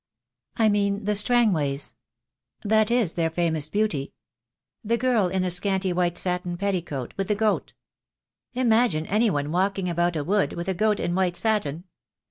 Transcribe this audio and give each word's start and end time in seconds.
"I 0.57 0.67
mean 0.67 1.03
the 1.03 1.13
Strangways. 1.13 1.93
That 2.63 2.89
is 2.89 3.13
their 3.13 3.29
famous 3.29 3.69
beauty— 3.69 4.13
the 4.83 4.97
girl 4.97 5.27
in 5.27 5.43
the 5.43 5.51
scanty 5.51 5.93
white 5.93 6.17
satin 6.17 6.57
petticoat, 6.57 7.13
with 7.17 7.27
the 7.27 7.35
goat. 7.35 7.75
Imagine 8.53 9.05
any 9.05 9.29
one 9.29 9.51
walking 9.51 9.87
about 9.87 10.15
a 10.15 10.23
wood, 10.23 10.53
with 10.53 10.67
a 10.67 10.73
goat, 10.73 10.99
in 10.99 11.13
white 11.13 11.35
satin. 11.37 11.83